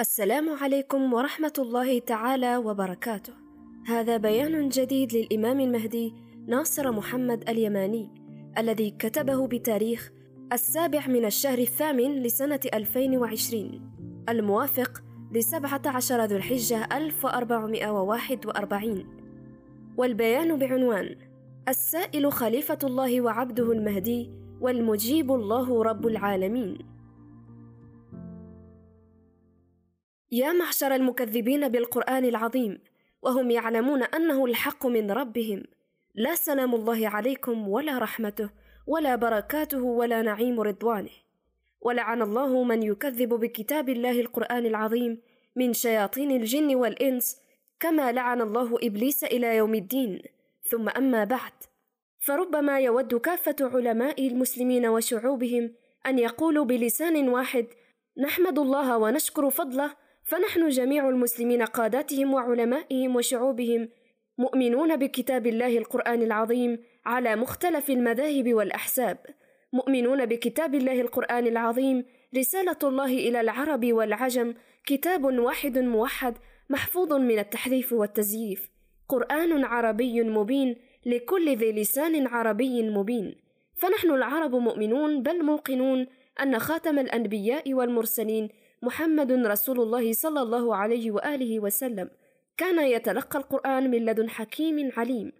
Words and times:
السلام 0.00 0.50
عليكم 0.50 1.12
ورحمة 1.12 1.52
الله 1.58 1.98
تعالى 1.98 2.56
وبركاته. 2.56 3.32
هذا 3.86 4.16
بيان 4.16 4.68
جديد 4.68 5.12
للإمام 5.12 5.60
المهدي 5.60 6.14
ناصر 6.46 6.92
محمد 6.92 7.48
اليماني 7.48 8.10
الذي 8.58 8.90
كتبه 8.90 9.46
بتاريخ 9.46 10.10
السابع 10.52 11.06
من 11.06 11.24
الشهر 11.24 11.58
الثامن 11.58 12.22
لسنة 12.22 12.60
2020 12.74 13.92
الموافق 14.28 15.02
لسبعة 15.32 15.82
عشر 15.86 16.24
ذو 16.24 16.36
الحجة 16.36 16.88
1441 16.92 19.04
والبيان 19.96 20.58
بعنوان 20.58 21.16
السائل 21.68 22.32
خليفة 22.32 22.78
الله 22.84 23.20
وعبده 23.20 23.72
المهدي 23.72 24.30
والمجيب 24.60 25.32
الله 25.32 25.82
رب 25.82 26.06
العالمين 26.06 26.93
يا 30.34 30.52
معشر 30.52 30.94
المكذبين 30.94 31.68
بالقرآن 31.68 32.24
العظيم 32.24 32.80
وهم 33.22 33.50
يعلمون 33.50 34.02
أنه 34.02 34.44
الحق 34.44 34.86
من 34.86 35.10
ربهم. 35.10 35.62
لا 36.14 36.34
سلام 36.34 36.74
الله 36.74 37.08
عليكم 37.08 37.68
ولا 37.68 37.98
رحمته 37.98 38.50
ولا 38.86 39.16
بركاته 39.16 39.82
ولا 39.82 40.22
نعيم 40.22 40.60
رضوانه. 40.60 41.10
ولعن 41.80 42.22
الله 42.22 42.62
من 42.64 42.82
يكذب 42.82 43.28
بكتاب 43.28 43.88
الله 43.88 44.20
القرآن 44.20 44.66
العظيم 44.66 45.20
من 45.56 45.72
شياطين 45.72 46.30
الجن 46.30 46.74
والإنس 46.74 47.40
كما 47.80 48.12
لعن 48.12 48.40
الله 48.40 48.78
إبليس 48.82 49.24
إلى 49.24 49.56
يوم 49.56 49.74
الدين. 49.74 50.22
ثم 50.70 50.88
أما 50.88 51.24
بعد 51.24 51.52
فربما 52.18 52.80
يود 52.80 53.14
كافة 53.14 53.56
علماء 53.60 54.26
المسلمين 54.26 54.86
وشعوبهم 54.86 55.74
أن 56.06 56.18
يقولوا 56.18 56.64
بلسان 56.64 57.28
واحد 57.28 57.66
نحمد 58.18 58.58
الله 58.58 58.98
ونشكر 58.98 59.50
فضله 59.50 60.03
فنحن 60.24 60.68
جميع 60.68 61.08
المسلمين 61.08 61.62
قاداتهم 61.62 62.34
وعلمائهم 62.34 63.16
وشعوبهم 63.16 63.88
مؤمنون 64.38 64.96
بكتاب 64.96 65.46
الله 65.46 65.78
القرآن 65.78 66.22
العظيم 66.22 66.78
على 67.06 67.36
مختلف 67.36 67.90
المذاهب 67.90 68.54
والأحساب. 68.54 69.18
مؤمنون 69.72 70.26
بكتاب 70.26 70.74
الله 70.74 71.00
القرآن 71.00 71.46
العظيم 71.46 72.04
رسالة 72.36 72.78
الله 72.82 73.04
إلى 73.04 73.40
العرب 73.40 73.92
والعجم 73.92 74.54
كتاب 74.86 75.24
واحد 75.24 75.78
موحد 75.78 76.34
محفوظ 76.70 77.12
من 77.12 77.38
التحريف 77.38 77.92
والتزييف. 77.92 78.70
قرآن 79.08 79.64
عربي 79.64 80.22
مبين 80.22 80.76
لكل 81.06 81.56
ذي 81.56 81.72
لسان 81.72 82.26
عربي 82.26 82.90
مبين. 82.90 83.34
فنحن 83.74 84.10
العرب 84.10 84.54
مؤمنون 84.54 85.22
بل 85.22 85.44
موقنون 85.44 86.06
أن 86.42 86.58
خاتم 86.58 86.98
الأنبياء 86.98 87.74
والمرسلين 87.74 88.48
محمد 88.84 89.32
رسول 89.32 89.80
الله 89.80 90.12
صلى 90.12 90.42
الله 90.42 90.76
عليه 90.76 91.10
وآله 91.10 91.60
وسلم. 91.60 92.10
كان 92.56 92.78
يتلقى 92.86 93.38
القرآن 93.38 93.90
من 93.90 94.04
لدن 94.04 94.28
حكيم 94.30 94.92
عليم. 94.96 95.32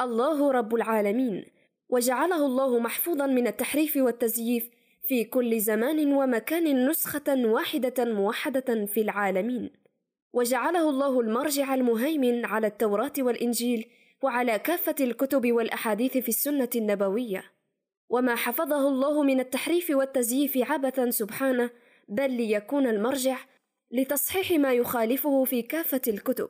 الله 0.00 0.52
رب 0.52 0.74
العالمين. 0.74 1.44
وجعله 1.88 2.46
الله 2.46 2.78
محفوظا 2.78 3.26
من 3.26 3.46
التحريف 3.46 3.96
والتزييف 3.96 4.70
في 5.08 5.24
كل 5.24 5.60
زمان 5.60 6.12
ومكان 6.12 6.88
نسخة 6.88 7.28
واحدة 7.28 8.04
موحدة 8.04 8.86
في 8.86 9.00
العالمين. 9.00 9.70
وجعله 10.32 10.90
الله 10.90 11.20
المرجع 11.20 11.74
المهيمن 11.74 12.44
على 12.44 12.66
التوراة 12.66 13.12
والإنجيل 13.18 13.90
وعلى 14.22 14.58
كافة 14.58 14.94
الكتب 15.00 15.52
والأحاديث 15.52 16.18
في 16.18 16.28
السنة 16.28 16.70
النبوية. 16.76 17.44
وما 18.08 18.34
حفظه 18.34 18.88
الله 18.88 19.22
من 19.22 19.40
التحريف 19.40 19.90
والتزييف 19.90 20.70
عبثا 20.70 21.10
سبحانه 21.10 21.70
بل 22.08 22.30
ليكون 22.30 22.86
المرجع 22.86 23.38
لتصحيح 23.90 24.52
ما 24.52 24.72
يخالفه 24.72 25.44
في 25.44 25.62
كافة 25.62 26.00
الكتب. 26.08 26.48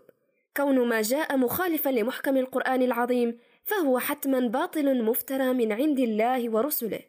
كون 0.56 0.89
ما 0.89 1.03
جاء 1.03 1.36
مخالفا 1.36 1.91
لمحكم 1.91 2.36
القرآن 2.36 2.83
العظيم 2.83 3.39
فهو 3.64 3.98
حتما 3.98 4.41
باطل 4.41 5.03
مفترى 5.03 5.53
من 5.53 5.72
عند 5.72 5.99
الله 5.99 6.50
ورسله. 6.50 7.00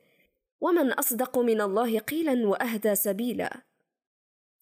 ومن 0.62 0.91
أصدق 0.91 1.40
من 1.40 1.62
الله 1.62 2.00
قيلا 2.00 2.47
وأهدى 2.47 2.95
سبيلا. 2.95 3.62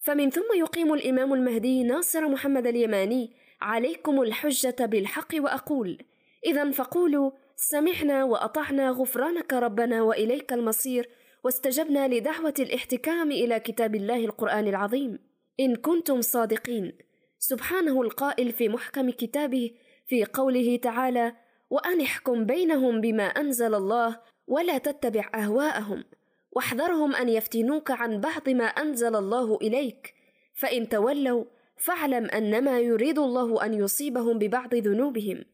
فمن 0.00 0.30
ثم 0.30 0.58
يقيم 0.58 0.94
الإمام 0.94 1.34
المهدي 1.34 1.82
ناصر 1.82 2.28
محمد 2.28 2.66
اليماني 2.66 3.30
عليكم 3.60 4.22
الحجة 4.22 4.76
بالحق 4.80 5.34
وأقول 5.34 5.98
إذا 6.46 6.70
فقولوا 6.70 7.30
سمعنا 7.56 8.24
وأطعنا 8.24 8.90
غفرانك 8.90 9.52
ربنا 9.52 10.02
وإليك 10.02 10.52
المصير 10.52 11.08
واستجبنا 11.44 12.08
لدعوة 12.08 12.54
الاحتكام 12.58 13.32
إلى 13.32 13.60
كتاب 13.60 13.94
الله 13.94 14.24
القرآن 14.24 14.68
العظيم. 14.68 15.18
إن 15.60 15.76
كنتم 15.76 16.20
صادقين. 16.20 16.92
سبحانه 17.38 18.02
القائل 18.02 18.52
في 18.52 18.68
محكم 18.68 19.10
كتابه 19.10 19.70
في 20.06 20.24
قوله 20.24 20.76
تعالى 20.76 21.36
وأن 21.70 22.00
احكم 22.00 22.44
بينهم 22.44 23.00
بما 23.00 23.24
أنزل 23.24 23.74
الله 23.74 24.20
ولا 24.46 24.78
تتبع 24.78 25.30
أهواءهم. 25.34 26.04
واحذرهم 26.52 27.14
أن 27.14 27.28
يفتنوك 27.28 27.90
عن 27.90 28.20
بعض 28.20 28.48
ما 28.48 28.64
أنزل 28.64 29.16
الله 29.16 29.56
إليك. 29.62 30.14
فإن 30.54 30.88
تولوا 30.88 31.44
فاعلم 31.76 32.24
أنما 32.26 32.80
يريد 32.80 33.18
الله 33.18 33.64
أن 33.64 33.74
يصيبهم 33.74 34.38
ببعض 34.38 34.74
ذنوبهم. 34.74 35.44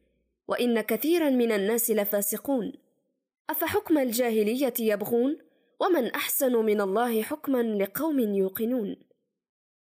وإن 0.49 0.81
كثيرا 0.81 1.31
من 1.31 1.53
الناس 1.53 1.91
لفاسقون. 1.91 2.73
أفحكم 3.51 3.99
الجاهلية 3.99 4.75
يبغون؟ 4.81 5.48
ومن 5.81 6.11
أحسن 6.11 6.57
من 6.57 6.81
الله 6.81 7.23
حكما 7.23 7.63
لقوم 7.63 8.21
يوقنون. 8.21 8.97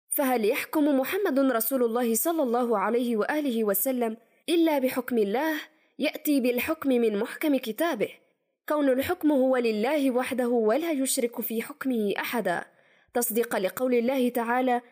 فهل 0.08 0.44
يحكم 0.44 1.00
محمد 1.00 1.38
رسول 1.38 1.84
الله 1.84 2.14
صلى 2.14 2.42
الله 2.42 2.78
عليه 2.78 3.16
وآله 3.16 3.64
وسلم 3.64 4.16
إلا 4.48 4.78
بحكم 4.78 5.18
الله 5.18 5.54
يأتي 5.98 6.40
بالحكم 6.40 6.88
من 6.88 7.18
محكم 7.18 7.56
كتابه؟ 7.56 8.08
كون 8.68 8.88
الحكم 8.88 9.32
هو 9.32 9.56
لله 9.56 10.10
وحده 10.10 10.48
ولا 10.48 10.90
يشرك 10.90 11.40
في 11.40 11.62
حكمه 11.62 12.14
أحدا. 12.18 12.64
تصديق 13.14 13.56
لقول 13.56 13.94
الله 13.94 14.28
تعالى 14.28 14.82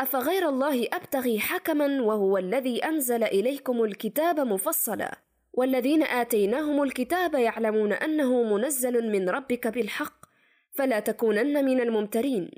أفغير 0.00 0.48
الله 0.48 0.88
أبتغي 0.92 1.40
حكما 1.40 2.02
وهو 2.02 2.38
الذي 2.38 2.84
أنزل 2.84 3.24
إليكم 3.24 3.84
الكتاب 3.84 4.40
مفصلا. 4.40 5.18
والذين 5.52 6.02
آتيناهم 6.02 6.82
الكتاب 6.82 7.34
يعلمون 7.34 7.92
أنه 7.92 8.42
منزل 8.42 9.12
من 9.12 9.28
ربك 9.28 9.68
بالحق. 9.68 10.21
فلا 10.72 11.00
تكونن 11.00 11.64
من 11.64 11.80
الممترين. 11.80 12.50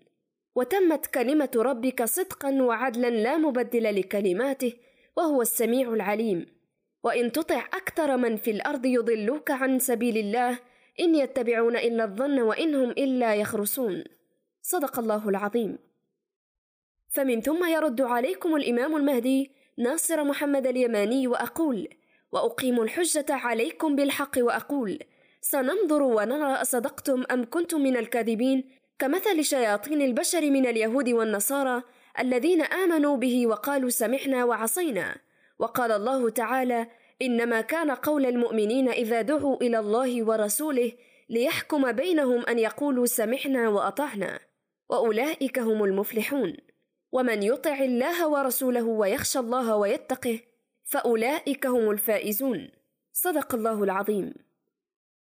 وتمت 0.55 1.07
كلمة 1.07 1.51
ربك 1.57 2.05
صدقا 2.05 2.63
وعدلا 2.63 3.11
لا 3.11 3.37
مبدل 3.37 4.01
لكلماته 4.01 4.73
وهو 5.17 5.43
السميع 5.43 5.93
العليم. 5.93 6.47
وإن 7.03 7.33
تطع 7.33 7.67
أكثر 7.67 8.17
من 8.17 8.37
في 8.37 8.51
الأرض 8.51 8.87
يضلوك 8.87 9.51
عن 9.51 9.79
سبيل 9.79 10.17
الله 10.17 10.59
إن 11.01 11.15
يتبعون 11.15 11.77
إلا 11.77 12.05
الظن 12.05 12.41
وإن 12.41 12.75
هم 12.75 12.91
إلا 12.91 13.35
يخرسون 13.35 14.05
صدق 14.63 14.99
الله 14.99 15.29
العظيم. 15.29 15.79
فمن 17.09 17.41
ثم 17.41 17.65
يرد 17.65 18.01
عليكم 18.01 18.57
الإمام 18.57 18.97
المهدي 18.97 19.51
ناصر 19.79 20.25
محمد 20.25 20.67
اليماني 20.67 21.27
وأقول 21.29 21.89
وأقيم 22.33 22.81
الحجة 22.81 23.27
عليكم 23.29 23.97
بالحق 23.97 24.39
وأقول 24.39 24.99
سننظر 25.47 26.03
ونرى 26.03 26.53
أصدقتم 26.53 27.25
أم 27.31 27.45
كنتم 27.45 27.81
من 27.81 27.97
الكاذبين؟ 27.97 28.65
كمثل 28.99 29.45
شياطين 29.45 30.03
البشر 30.03 30.51
من 30.51 30.67
اليهود 30.67 31.09
والنصارى 31.09 31.83
الذين 32.19 32.63
آمنوا 32.63 33.17
به 33.17 33.47
وقالوا 33.47 33.91
سمعنا 33.91 34.45
وعصينا. 34.45 35.17
وقال 35.59 35.93
الله 35.93 36.31
تعالى 36.31 36.87
إنما 37.23 37.61
كان 37.61 37.91
قول 37.91 38.27
المؤمنين 38.27 38.89
إذا 38.89 39.23
دعوا 39.23 39.57
إلى 39.57 39.79
الله 39.79 40.25
ورسوله 40.25 40.93
ليحكم 41.31 41.93
بينهم 41.93 42.47
أن 42.47 42.59
يقولوا 42.59 43.07
سمعنا 43.07 43.69
وأطعنا. 43.69 44.41
وأولئك 44.89 45.59
هم 45.59 45.85
المفلحون. 45.85 46.57
ومن 47.13 47.43
يطع 47.43 47.79
الله 47.79 48.29
ورسوله 48.29 48.85
ويخشى 48.85 49.39
الله 49.39 49.77
ويتقه 49.77 50.41
فأولئك 50.85 51.67
هم 51.67 51.91
الفائزون. 51.91 52.71
صدق 53.13 53.55
الله 53.55 53.85
العظيم. 53.85 54.44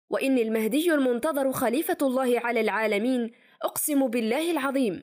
وإني 0.10 0.42
المهدي 0.42 0.94
المنتظر 0.94 1.52
خليفة 1.52 1.98
الله 2.02 2.40
على 2.40 2.62
العالمين 2.62 3.32
أقسم 3.62 4.08
بالله 4.08 4.52
العظيم. 4.52 5.02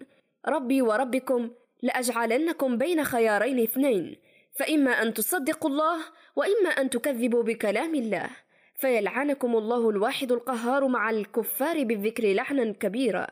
ربي 0.49 0.83
وربكم 0.83 1.51
لأجعلنكم 1.83 2.79
بين 2.79 3.05
خيارين 3.05 3.63
اثنين 3.63 4.17
فإما 4.53 4.91
أن 4.91 5.15
تصدقوا 5.15 5.71
الله 5.71 5.99
وإما 6.37 6.71
أن 6.71 6.91
تكذبوا 6.91 7.43
بكلام 7.43 7.95
الله. 7.95 8.31
فيلعنكم 8.75 9.57
الله 9.57 9.91
الواحد 9.91 10.33
القهار 10.33 10.89
مع 10.89 11.11
الكفار 11.11 11.85
بالذكر 11.85 12.33
لعنا 12.33 12.73
كبيرا. 12.73 13.27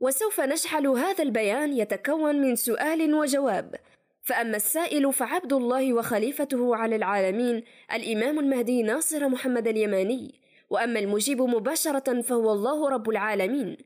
وسوف 0.00 0.40
نشحل 0.40 0.86
هذا 0.86 1.22
البيان 1.24 1.72
يتكون 1.72 2.34
من 2.34 2.56
سؤال 2.56 3.14
وجواب. 3.14 3.74
فأما 4.22 4.56
السائل 4.56 5.12
فعبد 5.12 5.52
الله 5.52 5.92
وخليفته 5.92 6.76
على 6.76 6.96
العالمين 6.96 7.64
الإمام 7.92 8.38
المهدي 8.38 8.82
ناصر 8.82 9.28
محمد 9.28 9.68
اليماني. 9.68 10.43
وأما 10.70 11.00
المجيب 11.00 11.42
مباشرة 11.42 12.20
فهو 12.20 12.52
الله 12.52 12.88
رب 12.88 13.10
العالمين. 13.10 13.76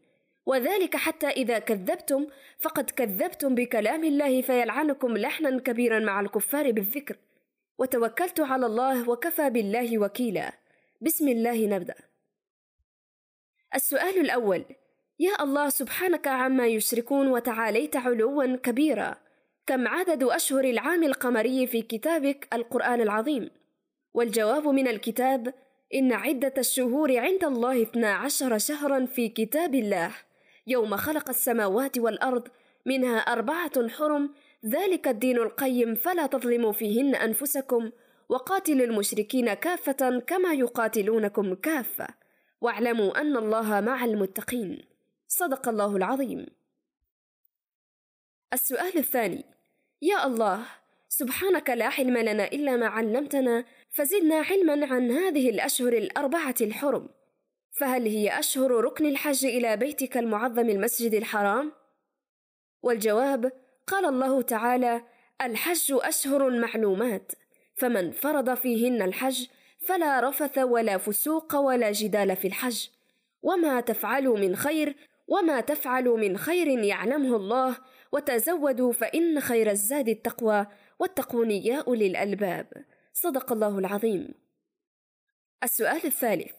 وذلك 0.46 0.96
حتى 0.96 1.26
إذا 1.26 1.58
كذبتم 1.58 2.26
فقد 2.58 2.90
كذبتم 2.90 3.54
بكلام 3.54 4.04
الله 4.04 4.42
فيلعنكم 4.42 5.16
لحنا 5.16 5.58
كبيرا 5.58 5.98
مع 5.98 6.20
الكفار 6.20 6.72
بالذكر. 6.72 7.16
وتوكلت 7.78 8.40
على 8.40 8.66
الله 8.66 9.10
وكفى 9.10 9.50
بالله 9.50 9.98
وكيلا. 9.98 10.52
بسم 11.00 11.28
الله 11.28 11.66
نبدأ. 11.66 11.94
السؤال 13.74 14.20
الأول. 14.20 14.64
يا 15.18 15.42
الله 15.42 15.68
سبحانك 15.68 16.28
عما 16.28 16.66
يشركون 16.66 17.28
وتعاليت 17.28 17.96
علوا 17.96 18.56
كبيرا. 18.56 19.16
كم 19.66 19.88
عدد 19.88 20.22
أشهر 20.22 20.64
العام 20.64 21.04
القمري 21.04 21.66
في 21.66 21.82
كتابك 21.82 22.48
القرآن 22.52 23.00
العظيم؟ 23.00 23.50
والجواب 24.14 24.68
من 24.68 24.88
الكتاب 24.88 25.54
إن 25.94 26.12
عدة 26.12 26.54
الشهور 26.58 27.18
عند 27.18 27.44
الله 27.44 27.82
اثنا 27.82 28.14
عشر 28.14 28.58
شهرا 28.58 29.06
في 29.06 29.28
كتاب 29.28 29.74
الله. 29.74 30.14
يوم 30.66 30.96
خلق 30.96 31.28
السماوات 31.28 31.98
والأرض 31.98 32.48
منها 32.86 33.18
أربعة 33.18 33.88
حرم 33.88 34.34
ذلك 34.66 35.08
الدين 35.08 35.36
القيم 35.36 35.94
فلا 35.94 36.26
تظلموا 36.26 36.72
فيهن 36.72 37.14
أنفسكم 37.14 37.90
وقاتلوا 38.28 38.86
المشركين 38.86 39.54
كافة 39.54 40.18
كما 40.26 40.52
يقاتلونكم 40.52 41.54
كافة. 41.54 42.06
واعلموا 42.60 43.20
أن 43.20 43.36
الله 43.36 43.80
مع 43.80 44.04
المتقين. 44.04 44.84
صدق 45.28 45.68
الله 45.68 45.96
العظيم. 45.96 46.46
السؤال 48.52 48.98
الثاني. 48.98 49.44
يا 50.02 50.26
الله 50.26 50.66
سبحانك 51.08 51.70
لا 51.70 51.88
حلم 51.88 52.18
لنا 52.18 52.44
إلا 52.44 52.76
ما 52.76 52.86
علمتنا 52.86 53.64
فزدنا 53.90 54.36
علما 54.36 54.86
عن 54.86 55.10
هذه 55.10 55.50
الأشهر 55.50 55.92
الأربعة 55.92 56.54
الحرم. 56.60 57.08
فهل 57.72 58.06
هي 58.06 58.38
أشهر 58.38 58.70
ركن 58.70 59.06
الحج 59.06 59.46
إلى 59.46 59.76
بيتك 59.76 60.16
المعظم 60.16 60.70
المسجد 60.70 61.14
الحرام؟ 61.14 61.72
والجواب 62.82 63.52
قال 63.86 64.04
الله 64.04 64.42
تعالى 64.42 65.02
الحج 65.42 65.92
أشهر 65.92 66.50
معلومات 66.50 67.32
فمن 67.76 68.10
فرض 68.10 68.54
فيهن 68.54 69.02
الحج 69.02 69.46
فلا 69.80 70.28
رفث 70.28 70.58
ولا 70.58 70.98
فسوق 70.98 71.56
ولا 71.56 71.92
جدال 71.92 72.36
في 72.36 72.48
الحج. 72.48 72.88
وما 73.42 73.80
تفعلوا 73.80 74.38
من 74.38 74.56
خير 74.56 74.96
وما 75.28 75.60
تفعلوا 75.60 76.18
من 76.18 76.38
خير 76.38 76.68
يعلمه 76.68 77.36
الله 77.36 77.76
وتزودوا 78.12 78.92
فإن 78.92 79.40
خير 79.40 79.70
الزاد 79.70 80.08
التقوى. 80.08 80.66
واتقون 80.98 81.50
يا 81.50 81.84
أولي 81.88 82.06
الألباب. 82.06 82.66
صدق 83.12 83.52
الله 83.52 83.78
العظيم. 83.78 84.34
السؤال 85.62 86.04
الثالث. 86.04 86.54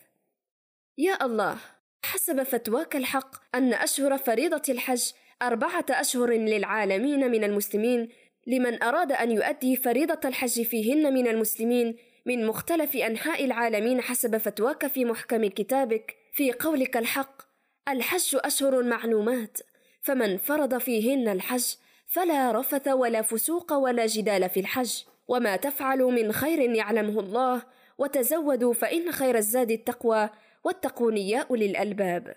يا 0.97 1.25
الله 1.25 1.57
حسب 2.03 2.43
فتواك 2.43 2.95
الحق 2.95 3.55
أن 3.55 3.73
أشهر 3.73 4.17
فريضة 4.17 4.61
الحج 4.69 5.11
أربعة 5.41 5.85
أشهر 5.89 6.31
للعالمين 6.31 7.31
من 7.31 7.43
المسلمين 7.43 8.09
لمن 8.47 8.83
أراد 8.83 9.11
أن 9.11 9.31
يؤدي 9.31 9.75
فريضة 9.75 10.29
الحج 10.29 10.61
فيهن 10.61 11.13
من 11.13 11.27
المسلمين 11.27 11.97
من 12.25 12.47
مختلف 12.47 12.95
أنحاء 12.95 13.45
العالمين 13.45 14.01
حسب 14.01 14.37
فتواك 14.37 14.87
في 14.87 15.05
محكم 15.05 15.45
كتابك. 15.45 16.15
في 16.33 16.51
قولك 16.51 16.97
الحق 16.97 17.41
الحج 17.87 18.35
أشهر 18.35 18.83
معلومات 18.83 19.57
فمن 20.01 20.37
فرض 20.37 20.77
فيهن 20.77 21.27
الحج 21.27 21.75
فلا 22.09 22.51
رفث 22.51 22.87
ولا 22.87 23.21
فسوق 23.21 23.73
ولا 23.73 24.05
جدال 24.05 24.49
في 24.49 24.59
الحج 24.59 25.03
وما 25.27 25.55
تفعلوا 25.55 26.11
من 26.11 26.31
خير 26.31 26.59
يعلمه 26.59 27.19
الله 27.19 27.61
وتزودوا 27.97 28.73
فإن 28.73 29.11
خير 29.11 29.37
الزاد 29.37 29.71
التقوى 29.71 30.29
واتقون 30.63 31.17
يا 31.17 31.45
أولي 31.49 31.65
الألباب 31.65 32.35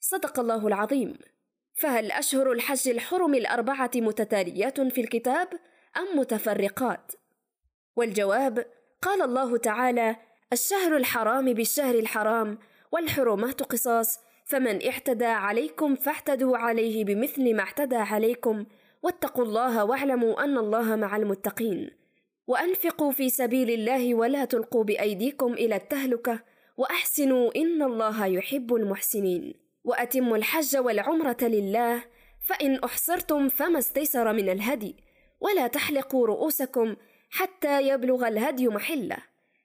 صدق 0.00 0.40
الله 0.40 0.66
العظيم 0.66 1.18
فهل 1.74 2.12
أشهر 2.12 2.52
الحج 2.52 2.88
الحرم 2.88 3.34
الأربعة 3.34 3.90
متتاليات 3.94 4.80
في 4.80 5.00
الكتاب 5.00 5.48
أم 5.96 6.18
متفرقات؟ 6.18 7.12
والجواب 7.96 8.66
قال 9.02 9.22
الله 9.22 9.56
تعالى 9.56 10.16
الشهر 10.52 10.96
الحرام 10.96 11.52
بالشهر 11.52 11.94
الحرام 11.94 12.58
والحرمات 12.92 13.62
قصاص 13.62 14.18
فمن 14.44 14.86
اعتدى 14.86 15.24
عليكم 15.24 15.94
فاعتدوا 15.94 16.56
عليه 16.56 17.04
بمثل 17.04 17.54
ما 17.56 17.62
اعتدى 17.62 17.96
عليكم 17.96 18.64
واتقوا 19.04 19.44
الله 19.44 19.84
واعلموا 19.84 20.44
أن 20.44 20.58
الله 20.58 20.96
مع 20.96 21.16
المتقين. 21.16 21.90
وأنفقوا 22.46 23.10
في 23.12 23.30
سبيل 23.30 23.70
الله 23.70 24.14
ولا 24.14 24.44
تلقوا 24.44 24.84
بأيديكم 24.84 25.52
إلى 25.52 25.76
التهلكة. 25.76 26.40
وأحسنوا 26.76 27.56
إن 27.56 27.82
الله 27.82 28.26
يحب 28.26 28.74
المحسنين. 28.74 29.54
وأتموا 29.84 30.36
الحج 30.36 30.76
والعمرة 30.76 31.36
لله. 31.42 32.04
فإن 32.48 32.78
أحصرتم 32.84 33.48
فما 33.48 33.78
استيسر 33.78 34.32
من 34.32 34.48
الهدي. 34.48 34.96
ولا 35.40 35.66
تحلقوا 35.66 36.26
رؤوسكم 36.26 36.96
حتى 37.30 37.88
يبلغ 37.88 38.28
الهدي 38.28 38.68
محلة. 38.68 39.16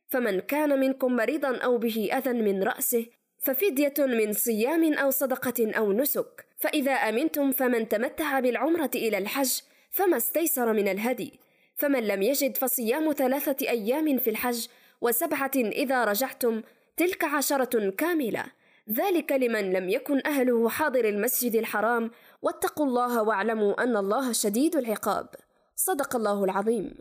فمن 0.08 0.40
كان 0.40 0.80
منكم 0.80 1.16
مريضا 1.16 1.58
أو 1.58 1.78
به 1.78 2.10
أذى 2.14 2.34
من 2.34 2.64
رأسه 2.64 3.06
ففدية 3.40 3.94
من 3.98 4.34
صيام 4.34 4.94
أو 4.94 5.10
صدقة 5.10 5.72
أو 5.78 5.94
نسك. 5.94 6.46
فإذا 6.58 6.92
أمنتم 6.92 7.52
فمن 7.52 7.90
تمتع 7.90 8.40
بالعمرة 8.40 8.92
إلى 8.96 9.18
الحج 9.18 9.60
فما 9.92 10.18
استيسر 10.18 10.74
من 10.74 10.88
الهدي. 10.88 11.40
فمن 11.76 12.08
لم 12.08 12.22
يجد 12.22 12.58
فصيام 12.58 13.14
ثلاثة 13.14 13.70
أيام 13.70 14.18
في 14.18 14.30
الحج 14.30 14.68
وسبعة 15.02 15.52
إذا 15.56 16.04
رجعتم 16.04 16.62
تلك 16.98 17.24
عشرة 17.24 17.90
كاملة. 17.90 18.46
ذلك 18.92 19.32
لمن 19.32 19.74
لم 19.74 19.90
يكن 19.90 20.22
أهله 20.26 20.70
حاضر 20.70 21.10
المسجد 21.10 21.56
الحرام. 21.56 22.12
واتقوا 22.42 22.86
الله 22.86 23.24
واعلموا 23.24 23.84
أن 23.84 23.98
الله 23.98 24.32
شديد 24.32 24.76
العقاب. 24.76 25.28
صدق 25.76 26.16
الله 26.16 26.44
العظيم. 26.44 26.98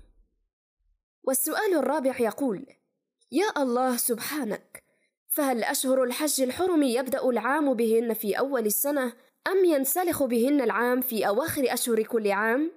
والسؤال 1.25 1.75
الرابع 1.75 2.21
يقول 2.21 2.67
يا 3.33 3.63
الله 3.63 3.97
سبحانك 3.97 4.88
فهل 5.39 5.65
أشهر 5.65 6.05
الحج 6.05 6.41
الحرم 6.41 6.83
يبدأ 6.83 7.29
العام 7.29 7.75
بهن 7.75 8.15
في 8.15 8.39
أول 8.39 8.67
السنة 8.67 9.13
أم 9.47 9.65
ينسلخ 9.65 10.23
بهن 10.23 10.61
العام 10.61 11.01
في 11.01 11.29
أواخر 11.29 11.73
أشهر 11.73 12.03
كل 12.03 12.31
عام؟ 12.31 12.71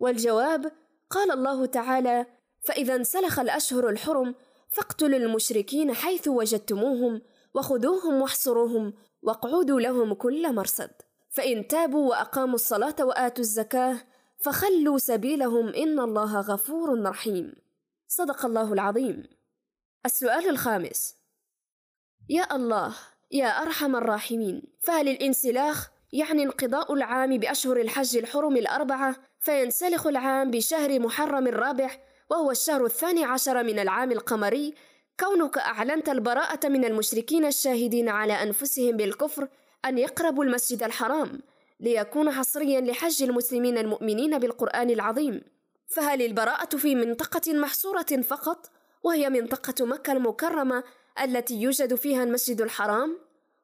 والجواب 0.00 0.72
قال 1.10 1.30
الله 1.30 1.66
تعالى: 1.66 2.26
فإذا 2.60 2.94
انسلخ 2.94 3.38
الأشهر 3.38 3.88
الحرم 3.88 4.34
فاقتلوا 4.68 5.18
المشركين 5.18 5.94
حيث 5.94 6.28
وجدتموهم 6.28 7.22
وخذوهم 7.54 8.22
واحصروهم 8.22 8.92
واقعدوا 9.22 9.80
لهم 9.80 10.14
كل 10.14 10.54
مرصد. 10.54 10.90
فإن 11.30 11.68
تابوا 11.68 12.10
وأقاموا 12.10 12.54
الصلاة 12.54 12.96
وآتوا 13.00 13.44
الزكاة 13.44 13.96
فخلوا 14.38 14.98
سبيلهم 14.98 15.68
إن 15.68 16.00
الله 16.00 16.40
غفور 16.40 17.02
رحيم. 17.02 17.54
صدق 18.08 18.46
الله 18.46 18.72
العظيم. 18.72 19.22
السؤال 20.06 20.48
الخامس 20.48 21.21
يا 22.32 22.56
الله 22.56 22.94
يا 23.30 23.46
أرحم 23.46 23.96
الراحمين. 23.96 24.62
فهل 24.80 25.08
الانسلاخ 25.08 25.90
يعني 26.12 26.42
انقضاء 26.42 26.94
العام 26.94 27.38
بأشهر 27.38 27.76
الحج 27.76 28.16
الحرم 28.16 28.56
الأربعة؟ 28.56 29.16
فينسلخ 29.40 30.06
العام 30.06 30.50
بشهر 30.50 30.98
محرم 30.98 31.46
الرابع 31.46 31.90
وهو 32.30 32.50
الشهر 32.50 32.84
الثاني 32.84 33.24
عشر 33.24 33.62
من 33.62 33.78
العام 33.78 34.12
القمري. 34.12 34.74
كونك 35.20 35.58
أعلنت 35.58 36.08
البراءة 36.08 36.68
من 36.68 36.84
المشركين 36.84 37.44
الشاهدين 37.44 38.08
على 38.08 38.32
أنفسهم 38.32 38.96
بالكفر 38.96 39.48
أن 39.84 39.98
يقربوا 39.98 40.44
المسجد 40.44 40.82
الحرام 40.82 41.40
ليكون 41.80 42.30
حصريا 42.30 42.80
لحج 42.80 43.22
المسلمين 43.22 43.78
المؤمنين 43.78 44.38
بالقرآن 44.38 44.90
العظيم. 44.90 45.40
فهل 45.86 46.22
البراءة 46.22 46.76
في 46.76 46.94
منطقة 46.94 47.52
محصورة 47.54 48.22
فقط 48.22 48.70
وهي 49.02 49.30
منطقة 49.30 49.86
مكة 49.86 50.12
المكرمة 50.12 50.84
التي 51.20 51.60
يوجد 51.60 51.94
فيها 51.94 52.24
المسجد 52.24 52.60
الحرام؟ 52.60 53.18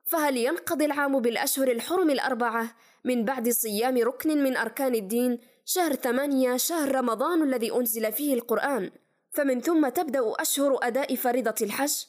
فهل 0.05 0.37
ينقضي 0.37 0.85
العام 0.85 1.21
بالأشهر 1.21 1.71
الحرم 1.71 2.11
الأربعة 2.11 2.75
من 3.05 3.25
بعد 3.25 3.49
صيام 3.49 3.99
ركن 3.99 4.43
من 4.43 4.57
أركان 4.57 4.95
الدين 4.95 5.39
شهر 5.65 5.95
ثمانية 5.95 6.57
شهر 6.57 6.95
رمضان 6.95 7.43
الذي 7.43 7.73
أنزل 7.73 8.13
فيه 8.13 8.35
القرآن؟ 8.35 8.91
فمن 9.31 9.61
ثم 9.61 9.89
تبدأ 9.89 10.33
أشهر 10.39 10.79
أداء 10.83 11.15
فريضة 11.15 11.55
الحج؟ 11.63 12.05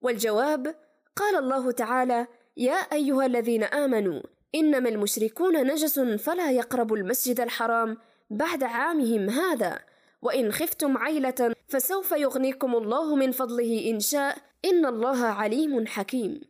والجواب 0.00 0.74
قال 1.16 1.36
الله 1.36 1.70
تعالى 1.70 2.26
يا 2.56 2.74
أيها 2.74 3.26
الذين 3.26 3.64
آمنوا 3.64 4.22
إنما 4.54 4.88
المشركون 4.88 5.66
نجس 5.66 6.00
فلا 6.00 6.50
يقربوا 6.50 6.96
المسجد 6.96 7.40
الحرام 7.40 7.96
بعد 8.30 8.62
عامهم 8.62 9.30
هذا 9.30 9.78
وإن 10.22 10.52
خفتم 10.52 10.98
عيلة 10.98 11.54
فسوف 11.68 12.12
يغنيكم 12.12 12.76
الله 12.76 13.16
من 13.16 13.32
فضله 13.32 13.90
إن 13.90 14.00
شاء 14.00 14.36
إن 14.64 14.86
الله 14.86 15.24
عليم 15.26 15.86
حكيم. 15.86 16.40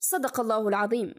صدق 0.00 0.40
الله 0.40 0.68
العظيم. 0.68 1.14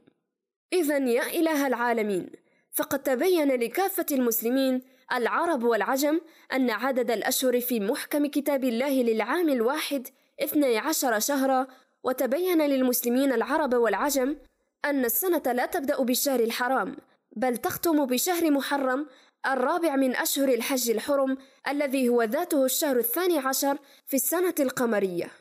إذا 0.73 0.97
يا 0.97 1.39
إله 1.39 1.67
العالمين 1.67 2.31
فقد 2.71 3.03
تبين 3.03 3.47
لكافة 3.47 4.05
المسلمين 4.11 4.81
العرب 5.13 5.63
والعجم 5.63 6.21
أن 6.53 6.69
عدد 6.69 7.11
الأشهر 7.11 7.61
في 7.61 7.79
محكم 7.79 8.25
كتاب 8.25 8.63
الله 8.63 9.03
للعام 9.03 9.49
الواحد 9.49 10.07
اثني 10.43 10.77
عشر 10.77 11.19
شهرا 11.19 11.67
وتبين 12.03 12.61
للمسلمين 12.61 13.33
العرب 13.33 13.73
والعجم 13.73 14.37
أن 14.85 15.05
السنة 15.05 15.43
لا 15.45 15.65
تبدأ 15.65 16.03
بالشهر 16.03 16.39
الحرام 16.39 16.97
بل 17.35 17.57
تختم 17.57 18.05
بشهر 18.05 18.51
محرم 18.51 19.07
الرابع 19.45 19.95
من 19.95 20.15
أشهر 20.15 20.49
الحج 20.49 20.89
الحرم 20.89 21.37
الذي 21.67 22.09
هو 22.09 22.23
ذاته 22.23 22.65
الشهر 22.65 22.97
الثاني 22.97 23.37
عشر 23.37 23.77
في 24.07 24.13
السنة 24.13 24.55
القمرية. 24.59 25.31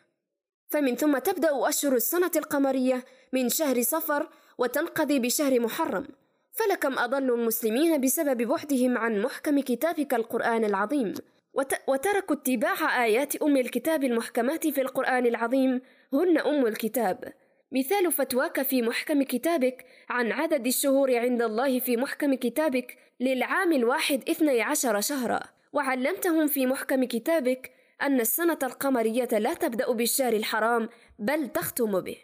فمن 0.68 0.96
ثم 0.96 1.18
تبدأ 1.18 1.68
أشهر 1.68 1.94
السنة 1.94 2.30
القمرية 2.36 3.04
من 3.32 3.48
شهر 3.48 3.82
صفر 3.82 4.28
وتنقضي 4.58 5.18
بشهر 5.18 5.60
محرم. 5.60 6.06
فلكم 6.52 6.98
أضل 6.98 7.30
المسلمين 7.30 8.00
بسبب 8.00 8.42
بعدهم 8.42 8.98
عن 8.98 9.22
محكم 9.22 9.60
كتابك 9.60 10.14
القرآن 10.14 10.64
العظيم. 10.64 11.14
وت 11.54 11.72
وتركوا 11.86 12.36
اتباع 12.36 13.04
آيات 13.04 13.36
أم 13.36 13.56
الكتاب 13.56 14.04
المحكمات 14.04 14.66
في 14.66 14.80
القرآن 14.80 15.26
العظيم 15.26 15.80
هن 16.12 16.38
أم 16.38 16.66
الكتاب. 16.66 17.32
مثال 17.72 18.12
فتواك 18.12 18.62
في 18.62 18.82
محكم 18.82 19.22
كتابك 19.22 19.86
عن 20.08 20.32
عدد 20.32 20.66
الشهور 20.66 21.16
عند 21.16 21.42
الله 21.42 21.80
في 21.80 21.96
محكم 21.96 22.34
كتابك 22.34 22.98
للعام 23.20 23.72
الواحد 23.72 24.28
اثني 24.28 24.62
عشر 24.62 25.00
شهرا. 25.00 25.40
وعلمتهم 25.72 26.46
في 26.46 26.66
محكم 26.66 27.04
كتابك 27.04 27.77
أن 28.02 28.20
السنة 28.20 28.58
القمرية 28.62 29.28
لا 29.32 29.54
تبدأ 29.54 29.92
بالشهر 29.92 30.32
الحرام 30.32 30.88
بل 31.18 31.48
تختم 31.48 32.00
به. 32.00 32.16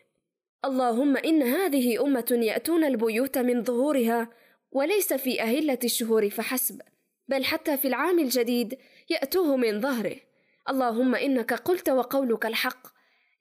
اللهم 0.65 1.17
إن 1.17 1.43
هذه 1.43 2.03
أمة 2.05 2.39
يأتون 2.43 2.85
البيوت 2.85 3.39
من 3.39 3.65
ظهورها 3.65 4.29
وليس 4.73 5.13
في 5.13 5.43
أهلة 5.43 5.79
الشهور 5.85 6.31
فحسب 6.31 6.81
بل 7.29 7.45
حتى 7.45 7.77
في 7.77 7.89
العام 7.89 8.19
الجديد 8.19 8.79
يأتوه 9.11 9.57
من 9.57 9.81
ظهره. 9.81 10.17
اللهم 10.69 11.15
إنك 11.15 11.53
قلت 11.53 11.89
وقولك 11.89 12.47
الحق 12.47 12.87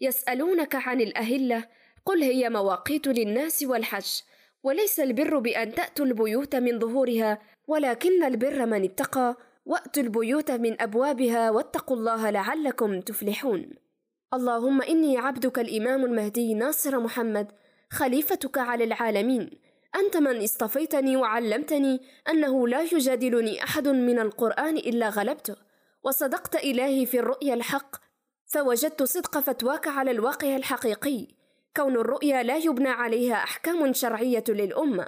يسألونك 0.01 0.75
عن 0.75 1.01
الأهلة 1.01 1.67
قل 2.05 2.23
هي 2.23 2.49
مواقيت 2.49 3.07
للناس 3.07 3.63
والحج 3.63 4.21
وليس 4.63 4.99
البر 4.99 5.39
بأن 5.39 5.71
تأتوا 5.75 6.05
البيوت 6.05 6.55
من 6.55 6.79
ظهورها 6.79 7.41
ولكن 7.67 8.23
البر 8.23 8.65
من 8.65 8.83
اتقى 8.83 9.37
وأتوا 9.65 10.03
البيوت 10.03 10.51
من 10.51 10.81
أبوابها 10.81 11.51
واتقوا 11.51 11.97
الله 11.97 12.29
لعلكم 12.29 13.01
تفلحون. 13.01 13.69
اللهم 14.33 14.81
إني 14.81 15.17
عبدك 15.17 15.59
الإمام 15.59 16.05
المهدي 16.05 16.53
ناصر 16.53 16.99
محمد 16.99 17.51
خليفتك 17.91 18.57
على 18.57 18.83
العالمين. 18.83 19.49
أنت 19.95 20.17
من 20.17 20.43
اصطفيتني 20.43 21.15
وعلمتني 21.15 22.01
أنه 22.29 22.67
لا 22.67 22.81
يجادلني 22.81 23.63
أحد 23.63 23.87
من 23.87 24.19
القرآن 24.19 24.77
إلا 24.77 25.09
غلبته. 25.09 25.55
وصدقت 26.03 26.55
إلهي 26.55 27.05
في 27.05 27.19
الرؤيا 27.19 27.53
الحق 27.53 27.95
فوجدت 28.45 29.03
صدق 29.03 29.39
فتواك 29.39 29.87
على 29.87 30.11
الواقع 30.11 30.55
الحقيقي. 30.55 31.27
كون 31.77 31.95
الرؤيا 31.95 32.43
لا 32.43 32.57
يبنى 32.57 32.89
عليها 32.89 33.35
أحكام 33.35 33.93
شرعية 33.93 34.43
للأمة. 34.49 35.07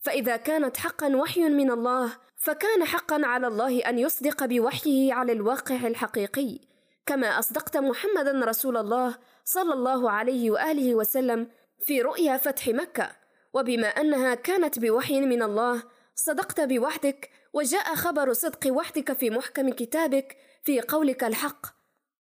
فإذا 0.00 0.36
كانت 0.36 0.76
حقا 0.76 1.16
وحي 1.16 1.40
من 1.40 1.70
الله 1.70 2.12
فكان 2.42 2.84
حقا 2.84 3.26
على 3.26 3.46
الله 3.46 3.78
أن 3.78 3.98
يصدق 3.98 4.44
بوحيه 4.44 5.14
على 5.14 5.32
الواقع 5.32 5.86
الحقيقي 5.86 6.58
كما 7.06 7.38
أصدقت 7.38 7.76
محمدا 7.76 8.44
رسول 8.44 8.76
الله 8.76 9.18
صلى 9.44 9.74
الله 9.74 10.10
عليه 10.10 10.50
وآله 10.50 10.94
وسلم 10.94 11.48
في 11.86 12.02
رؤيا 12.02 12.36
فتح 12.36 12.68
مكة. 12.68 13.10
وبما 13.54 13.86
أنها 13.86 14.34
كانت 14.34 14.78
بوحي 14.78 15.20
من 15.20 15.42
الله 15.42 15.82
صدقت 16.14 16.60
بوحدك 16.60 17.30
وجاء 17.52 17.94
خبر 17.94 18.32
صدق 18.32 18.72
وحدك 18.72 19.12
في 19.12 19.30
محكم 19.30 19.70
كتابك 19.70 20.36
في 20.64 20.80
قولك 20.80 21.24
الحق. 21.24 21.66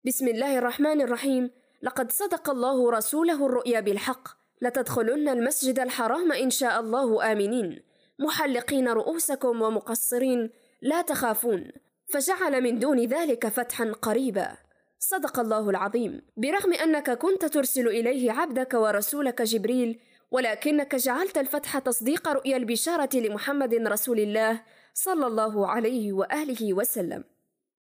بسم 0.05 0.27
الله 0.27 0.57
الرحمن 0.57 1.01
الرحيم. 1.01 1.51
لقد 1.81 2.12
صدق 2.12 2.50
الله 2.50 2.91
رسوله 2.91 3.45
الرؤيا 3.45 3.79
بالحق. 3.79 4.27
لتدخلن 4.62 5.29
المسجد 5.29 5.79
الحرام 5.79 6.31
إن 6.31 6.50
شاء 6.50 6.79
الله 6.79 7.31
آمنين. 7.31 7.87
محلقين 8.19 8.88
رؤوسكم 8.88 9.62
ومقصرين 9.62 10.50
لا 10.81 11.01
تخافون. 11.01 11.71
فجعل 12.07 12.62
من 12.62 12.79
دون 12.79 13.05
ذلك 13.05 13.47
فتحا 13.47 13.91
قريبا. 14.01 14.57
صدق 15.00 15.39
الله 15.39 15.69
العظيم. 15.69 16.21
برغم 16.38 16.74
أنك 16.74 17.12
كنت 17.12 17.45
ترسل 17.45 17.88
إليه 17.88 18.31
عبدك 18.31 18.74
ورسولك 18.74 19.41
جبريل 19.41 20.00
ولكنك 20.31 20.95
جعلت 20.95 21.38
الفتح 21.38 21.79
تصديق 21.79 22.27
رؤيا 22.27 22.57
البشارة 22.57 23.09
لمحمد 23.15 23.74
رسول 23.74 24.19
الله 24.19 24.62
صلى 24.93 25.27
الله 25.27 25.67
عليه 25.67 26.13
وآله 26.13 26.74
وسلم. 26.74 27.24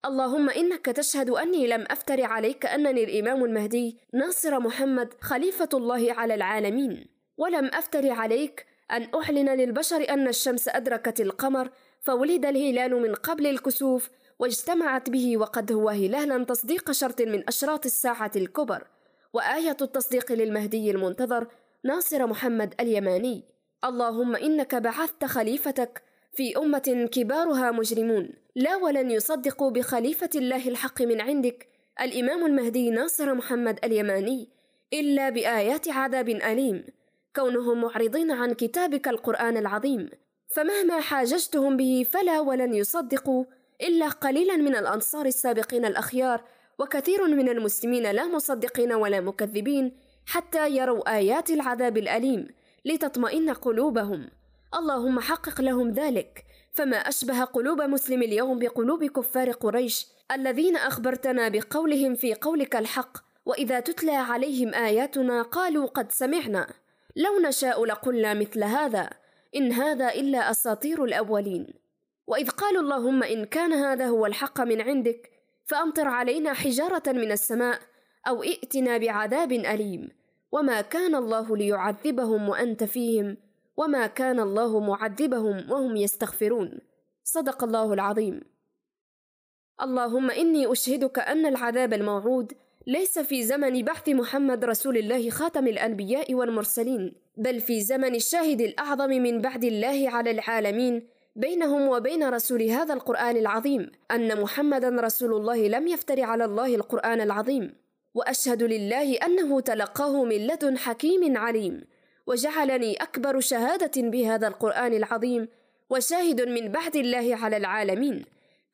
اللهم 0.05 0.49
إنك 0.49 0.85
تشهد 0.85 1.29
أني 1.29 1.67
لم 1.67 1.85
أفتر 1.89 2.21
عليك 2.21 2.65
أنني 2.65 3.03
الإمام 3.03 3.43
المهدي 3.43 3.97
ناصر 4.13 4.59
محمد 4.59 5.13
خليفة 5.21 5.69
الله 5.73 6.13
على 6.13 6.33
العالمين. 6.33 7.07
ولم 7.37 7.65
أفتر 7.65 8.11
عليك 8.11 8.65
أن 8.93 9.07
أعلن 9.15 9.49
للبشر 9.49 10.09
أن 10.09 10.27
الشمس 10.27 10.67
أدركت 10.67 11.21
القمر 11.21 11.69
فولد 12.01 12.45
الهلال 12.45 13.01
من 13.01 13.15
قبل 13.15 13.47
الكسوف 13.47 14.09
واجتمعت 14.39 15.09
به 15.09 15.37
وقد 15.37 15.71
هو 15.71 15.89
هلالا 15.89 16.43
تصديق 16.43 16.91
شرط 16.91 17.21
من 17.21 17.43
أشراط 17.47 17.85
الساعة 17.85 18.31
الكبر 18.35 18.87
وآية 19.33 19.77
التصديق 19.81 20.31
للمهدي 20.31 20.91
المنتظر 20.91 21.47
ناصر 21.83 22.27
محمد 22.27 22.73
اليماني. 22.79 23.43
اللهم 23.85 24.35
إنك 24.35 24.75
بعثت 24.75 25.25
خليفتك 25.25 26.03
في 26.33 26.57
أمة 26.57 27.09
كبارها 27.11 27.71
مجرمون. 27.71 28.29
لا 28.55 28.75
ولن 28.75 29.11
يصدقوا 29.11 29.71
بخليفة 29.71 30.29
الله 30.35 30.69
الحق 30.69 31.01
من 31.01 31.21
عندك 31.21 31.67
الإمام 32.01 32.45
المهدي 32.45 32.89
ناصر 32.89 33.33
محمد 33.33 33.79
اليماني 33.83 34.49
إلا 34.93 35.29
بآيات 35.29 35.89
عذاب 35.89 36.29
أليم. 36.29 36.85
كونهم 37.35 37.81
معرضين 37.81 38.31
عن 38.31 38.53
كتابك 38.53 39.07
القرآن 39.07 39.57
العظيم 39.57 40.09
فمهما 40.47 40.99
حاججتهم 40.99 41.77
به 41.77 42.05
فلا 42.11 42.39
ولن 42.39 42.73
يصدقوا 42.73 43.45
إلا 43.81 44.09
قليلا 44.09 44.55
من 44.55 44.75
الأنصار 44.75 45.25
السابقين 45.25 45.85
الأخيار 45.85 46.41
وكثير 46.79 47.27
من 47.27 47.49
المسلمين 47.49 48.11
لا 48.11 48.27
مصدقين 48.27 48.93
ولا 48.93 49.21
مكذبين 49.21 49.91
حتى 50.25 50.69
يروا 50.69 51.17
آيات 51.17 51.49
العذاب 51.49 51.97
الأليم 51.97 52.47
لتطمئن 52.85 53.49
قلوبهم. 53.49 54.29
اللهم 54.75 55.19
حقق 55.19 55.61
لهم 55.61 55.91
ذلك. 55.91 56.45
فما 56.73 56.97
أشبه 56.97 57.43
قلوب 57.43 57.81
مسلم 57.81 58.23
اليوم 58.23 58.59
بقلوب 58.59 59.03
كفار 59.03 59.51
قريش 59.51 60.07
الذين 60.31 60.75
أخبرتنا 60.75 61.49
بقولهم 61.49 62.15
في 62.15 62.33
قولك 62.33 62.75
الحق 62.75 63.17
وإذا 63.45 63.79
تتلى 63.79 64.15
عليهم 64.15 64.73
آياتنا 64.73 65.41
قالوا 65.41 65.87
قد 65.87 66.11
سمعنا. 66.11 66.67
لو 67.15 67.39
نشاء 67.39 67.85
لقلنا 67.85 68.33
مثل 68.33 68.63
هذا 68.63 69.09
إن 69.55 69.71
هذا 69.71 70.13
إلا 70.13 70.51
أساطير 70.51 71.03
الأولين. 71.03 71.73
وإذ 72.27 72.49
قالوا 72.49 72.81
اللهم 72.81 73.23
إن 73.23 73.45
كان 73.45 73.73
هذا 73.73 74.07
هو 74.07 74.25
الحق 74.25 74.61
من 74.61 74.81
عندك 74.81 75.31
فأمطر 75.65 76.07
علينا 76.07 76.53
حجارة 76.53 77.03
من 77.07 77.31
السماء 77.31 77.79
أو 78.27 78.43
ائتنا 78.43 78.97
بعذاب 78.97 79.51
أليم. 79.51 80.09
وما 80.51 80.81
كان 80.81 81.15
الله 81.15 81.57
ليعذبهم 81.57 82.49
وأنت 82.49 82.83
فيهم 82.83 83.37
وما 83.77 84.07
كان 84.07 84.39
الله 84.39 84.79
معذبهم 84.79 85.71
وهم 85.71 85.95
يستغفرون. 85.95 86.79
صدق 87.23 87.63
الله 87.63 87.93
العظيم. 87.93 88.41
اللهم 89.81 90.31
إني 90.31 90.71
أشهدك 90.71 91.19
أن 91.19 91.45
العذاب 91.45 91.93
الموعود 91.93 92.53
ليس 92.87 93.19
في 93.19 93.43
زمن 93.43 93.81
بحث 93.81 94.09
محمد 94.09 94.65
رسول 94.65 94.97
الله 94.97 95.29
خاتم 95.29 95.67
الأنبياء 95.67 96.33
والمرسلين 96.33 97.13
بل 97.37 97.59
في 97.59 97.81
زمن 97.81 98.15
الشاهد 98.15 98.61
الأعظم 98.61 99.09
من 99.09 99.41
بعد 99.41 99.63
الله 99.63 100.09
على 100.09 100.31
العالمين 100.31 101.07
بينهم 101.35 101.87
وبين 101.87 102.29
رسول 102.29 102.61
هذا 102.61 102.93
القرآن 102.93 103.37
العظيم 103.37 103.91
أن 104.11 104.41
محمدا 104.41 104.89
رسول 104.89 105.33
الله 105.33 105.67
لم 105.67 105.87
يفتر 105.87 106.21
على 106.21 106.45
الله 106.45 106.75
القرآن 106.75 107.21
العظيم. 107.21 107.73
وأشهد 108.13 108.63
لله 108.63 109.17
أنه 109.17 109.59
تلقاه 109.59 110.23
من 110.23 110.47
لدن 110.47 110.77
حكيم 110.77 111.37
عليم 111.37 111.81
وجعلني 112.27 112.95
أكبر 112.95 113.39
شهادة 113.39 114.01
بهذا 114.01 114.47
القرآن 114.47 114.93
العظيم 114.93 115.47
وشاهد 115.89 116.41
من 116.41 116.71
بعد 116.71 116.95
الله 116.95 117.35
على 117.35 117.57
العالمين 117.57 118.25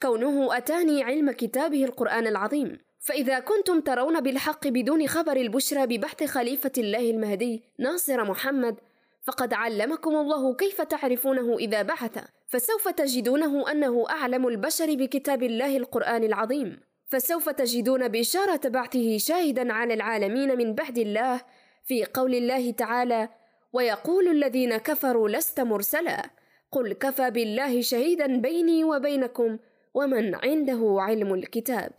كونه 0.01 0.57
أتاني 0.57 1.03
علم 1.03 1.31
كتابه 1.31 1.85
القرآن 1.85 2.27
العظيم. 2.27 2.88
فإذا 2.99 3.39
كنتم 3.39 3.79
ترون 3.79 4.21
بالحق 4.21 4.67
بدون 4.67 5.07
خبر 5.07 5.37
البشرى 5.37 5.87
ببحث 5.87 6.23
خليفة 6.23 6.71
الله 6.77 7.09
المهدي 7.09 7.63
ناصر 7.79 8.23
محمد 8.23 8.75
فقد 9.23 9.53
علمكم 9.53 10.15
الله 10.15 10.55
كيف 10.55 10.81
تعرفونه 10.81 11.57
إذا 11.57 11.81
بعث 11.81 12.19
فسوف 12.47 12.87
تجدونه 12.87 13.71
أنه 13.71 14.05
أعلم 14.09 14.47
البشر 14.47 14.95
بكتاب 14.95 15.43
الله 15.43 15.77
القرآن 15.77 16.23
العظيم. 16.23 16.79
فسوف 17.07 17.49
تجدون 17.49 18.07
بإشارة 18.07 18.69
بعثه 18.69 19.17
شاهدا 19.17 19.73
على 19.73 19.93
العالمين 19.93 20.57
من 20.57 20.73
بعد 20.73 20.97
الله 20.97 21.41
في 21.83 22.05
قول 22.05 22.35
الله 22.35 22.71
تعالى 22.71 23.29
ويقول 23.73 24.27
الذين 24.27 24.77
كفروا 24.77 25.29
لست 25.29 25.59
مرسلا 25.59 26.29
قل 26.71 26.93
كفى 26.93 27.31
بالله 27.31 27.81
شهيدا 27.81 28.37
بيني 28.37 28.83
وبينكم 28.83 29.57
ومن 29.93 30.35
عنده 30.35 30.97
علم 30.99 31.33
الكتاب. 31.33 31.91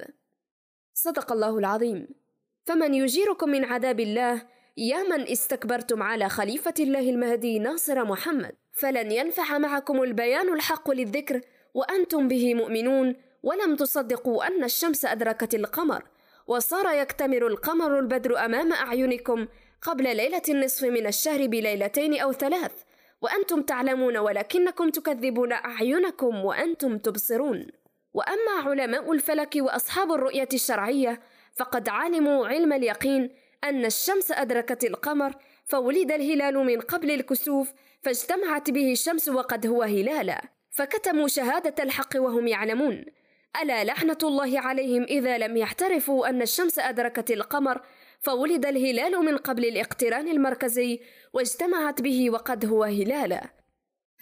صدق 1.02 1.32
الله 1.32 1.58
العظيم. 1.58 2.08
فمن 2.66 2.94
يجيركم 2.94 3.50
من 3.50 3.64
عذاب 3.64 4.00
الله 4.00 4.42
يا 4.76 5.02
من 5.02 5.28
استكبرتم 5.28 6.02
على 6.02 6.28
خليفة 6.28 6.74
الله 6.80 7.10
المهدي 7.10 7.58
ناصر 7.58 8.04
محمد. 8.04 8.54
فلن 8.72 9.12
ينفع 9.12 9.58
معكم 9.58 10.02
البيان 10.02 10.52
الحق 10.52 10.90
للذكر 10.90 11.40
وأنتم 11.74 12.28
به 12.28 12.54
مؤمنون 12.54 13.16
ولم 13.42 13.76
تصدقوا 13.76 14.46
أن 14.46 14.64
الشمس 14.64 15.04
أدركت 15.04 15.54
القمر. 15.54 16.02
وصار 16.46 16.94
يكتمر 16.94 17.46
القمر 17.46 17.98
البدر 17.98 18.44
أمام 18.44 18.72
أعينكم 18.72 19.46
قبل 19.82 20.16
ليلة 20.16 20.42
النصف 20.48 20.84
من 20.84 21.06
الشهر 21.06 21.46
بليلتين 21.46 22.20
أو 22.20 22.32
ثلاث. 22.32 22.72
وأنتم 23.22 23.62
تعلمون 23.62 24.16
ولكنكم 24.16 24.88
تكذبون 24.88 25.52
أعينكم 25.52 26.44
وأنتم 26.44 26.98
تبصرون. 26.98 27.66
وأما 28.14 28.70
علماء 28.70 29.12
الفلك 29.12 29.54
وأصحاب 29.56 30.12
الرؤية 30.12 30.48
الشرعية 30.52 31.20
فقد 31.56 31.88
علموا 31.88 32.46
علم 32.46 32.72
اليقين 32.72 33.30
أن 33.64 33.84
الشمس 33.84 34.32
أدركت 34.32 34.84
القمر 34.84 35.34
فولد 35.66 36.12
الهلال 36.12 36.54
من 36.54 36.80
قبل 36.80 37.10
الكسوف 37.10 37.72
فاجتمعت 38.02 38.70
به 38.70 38.92
الشمس 38.92 39.28
وقد 39.28 39.66
هو 39.66 39.82
هلالا. 39.82 40.42
فكتموا 40.70 41.28
شهادة 41.28 41.84
الحق 41.84 42.16
وهم 42.16 42.48
يعلمون. 42.48 43.04
ألا 43.62 43.84
لعنة 43.84 44.18
الله 44.22 44.60
عليهم 44.60 45.02
إذا 45.02 45.38
لم 45.38 45.56
يحترفوا 45.56 46.28
أن 46.28 46.42
الشمس 46.42 46.78
أدركت 46.78 47.30
القمر 47.30 47.80
فولد 48.20 48.66
الهلال 48.66 49.24
من 49.24 49.36
قبل 49.36 49.64
الاقتران 49.64 50.28
المركزي 50.28 51.00
واجتمعت 51.32 52.02
به 52.02 52.30
وقد 52.30 52.64
هو 52.64 52.84
هلالا. 52.84 53.59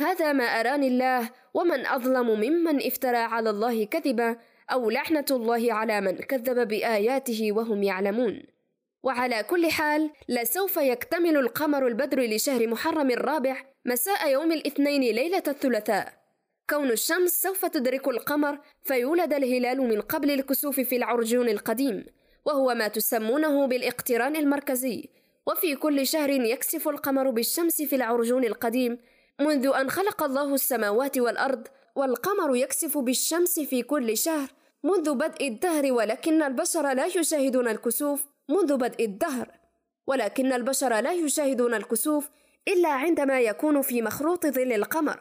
هذا 0.01 0.33
ما 0.33 0.45
أراني 0.45 0.89
الله 0.89 1.31
ومن 1.55 1.87
أظلم 1.87 2.41
ممن 2.41 2.87
افترى 2.87 3.17
على 3.17 3.51
الله 3.51 3.85
كذبا 3.85 4.37
أو 4.73 4.91
لعنة 4.91 5.25
الله 5.31 5.73
على 5.73 6.01
من 6.01 6.17
كذب 6.17 6.69
بآياته 6.69 7.53
وهم 7.53 7.83
يعلمون. 7.83 8.43
وعلى 9.03 9.43
كل 9.43 9.71
حال 9.71 10.11
لسوف 10.29 10.77
يكتمل 10.77 11.37
القمر 11.37 11.87
البدر 11.87 12.21
لشهر 12.21 12.67
محرم 12.67 13.11
الرابع 13.11 13.57
مساء 13.85 14.31
يوم 14.31 14.53
الاثنين 14.53 15.01
ليلة 15.01 15.43
الثلاثاء. 15.49 16.13
كون 16.71 16.91
الشمس 16.91 17.43
سوف 17.43 17.67
تدرك 17.67 18.09
القمر 18.09 18.59
فيولد 18.85 19.33
الهلال 19.33 19.81
من 19.81 20.01
قبل 20.01 20.31
الكسوف 20.31 20.81
في 20.81 20.97
العرجون 20.97 21.49
القديم 21.49 22.07
وهو 22.45 22.75
ما 22.75 22.89
تسمونه 22.89 23.67
بالاقتران 23.67 24.37
المركزي. 24.37 25.09
وفي 25.47 25.77
كل 25.77 26.07
شهر 26.07 26.31
يكسف 26.31 26.89
القمر 26.89 27.31
بالشمس 27.31 27.83
في 27.83 27.97
العرجون 27.97 28.45
القديم 28.45 28.99
منذ 29.41 29.67
أن 29.67 29.91
خلق 29.91 30.23
الله 30.23 30.55
السماوات 30.55 31.19
والأرض 31.19 31.69
والقمر 31.97 32.57
يكسف 32.57 32.99
بالشمس 32.99 33.61
في 33.61 33.83
كل 33.83 34.17
شهر 34.17 34.49
منذ 34.85 35.15
بدء 35.15 35.49
الدهر 35.49 35.93
ولكن 35.93 36.43
البشر 36.43 36.93
لا 36.93 37.07
يشاهدون 37.07 37.69
الكسوف 37.69 38.25
منذ 38.49 38.77
بدء 38.77 39.05
الدهر 39.05 39.49
ولكن 40.07 40.53
البشر 40.53 41.01
لا 41.01 41.13
يشاهدون 41.13 41.75
الكسوف 41.75 42.31
إلا 42.69 42.89
عندما 42.89 43.41
يكون 43.41 43.83
في 43.83 44.03
مخروط 44.03 44.47
ظل 44.47 44.73
القمر. 44.73 45.21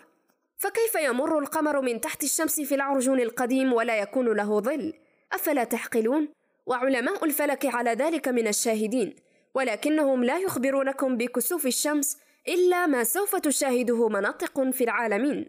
فكيف 0.58 0.96
يمر 0.96 1.40
القمر 1.40 1.82
من 1.82 2.02
تحت 2.02 2.24
الشمس 2.24 2.62
في 2.62 2.76
العرجون 2.76 3.20
القديم 3.20 3.74
ولا 3.74 4.00
يكون 4.00 4.34
له 4.34 4.60
ظل؟ 4.60 4.94
أفلا 5.34 5.64
تعقلون؟ 5.64 6.28
وعلماء 6.66 7.26
الفلك 7.26 7.66
على 7.66 7.92
ذلك 7.92 8.28
من 8.28 8.48
الشاهدين 8.48 9.16
ولكنهم 9.54 10.24
لا 10.24 10.38
يخبرونكم 10.38 11.18
بكسوف 11.18 11.66
الشمس 11.66 12.18
إلا 12.50 12.86
ما 12.86 13.04
سوف 13.04 13.36
تشاهده 13.36 14.10
مناطق 14.10 14.70
في 14.70 14.84
العالمين. 14.84 15.46